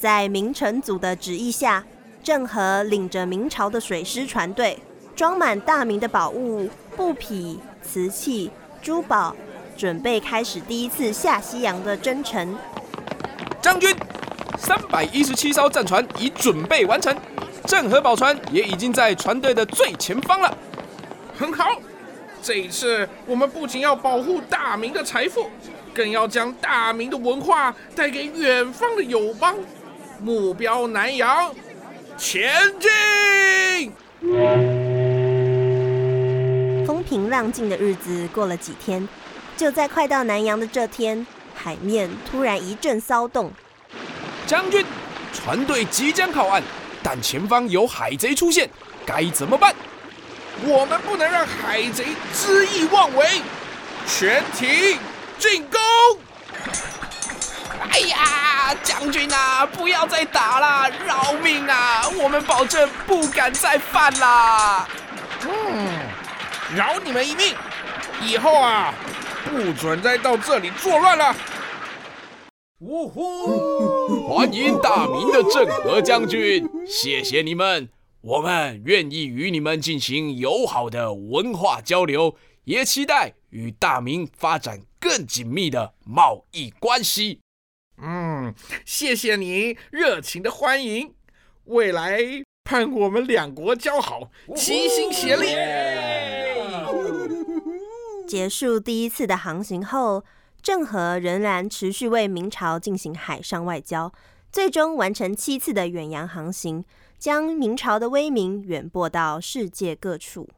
[0.00, 1.84] 在明成祖的旨意下，
[2.24, 4.78] 郑和领着明朝的水师船队，
[5.14, 8.50] 装满大明的宝物、布匹、瓷器、
[8.80, 9.36] 珠宝，
[9.76, 12.56] 准备开始第一次下西洋的征程。
[13.60, 13.94] 将军，
[14.56, 17.14] 三百一十七艘战船已准备完成，
[17.66, 20.56] 郑和宝船也已经在船队的最前方了。
[21.36, 21.66] 很好，
[22.42, 25.50] 这一次我们不仅要保护大明的财富，
[25.92, 29.54] 更要将大明的文化带给远方的友邦。
[30.22, 31.50] 目标南洋，
[32.18, 33.92] 前进！
[36.86, 39.08] 风平浪静的日子过了几天，
[39.56, 43.50] 就在快到南洋的这天，海面突然一阵骚动。
[44.46, 44.84] 将军，
[45.32, 46.62] 船队即将靠岸，
[47.02, 48.68] 但前方有海贼出现，
[49.06, 49.74] 该怎么办？
[50.66, 53.26] 我们不能让海贼恣意妄为，
[54.06, 54.98] 全体
[55.38, 55.64] 进
[59.00, 62.02] 将军啊，不要再打了，饶命啊！
[62.22, 64.86] 我们保证不敢再犯啦。
[65.48, 65.88] 嗯，
[66.76, 67.54] 饶你们一命，
[68.20, 68.92] 以后啊，
[69.46, 71.34] 不准再到这里作乱了。
[72.80, 74.28] 呜呼！
[74.28, 77.88] 欢迎大明的郑和将军，谢谢你们，
[78.20, 87.40] 我们愿意与你们进行友好的文化交流，也期待与大明发展更紧密的贸易关系。
[88.50, 91.14] 嗯，谢谢你热情的欢迎，
[91.66, 92.20] 未来
[92.64, 95.46] 盼我们两国交好，齐心协力。
[98.26, 100.24] 结束第一次的航行后，
[100.62, 104.12] 郑和仍然持续为明朝进行海上外交，
[104.52, 106.84] 最终完成七次的远洋航行，
[107.18, 110.48] 将明朝的威名远播到世界各处。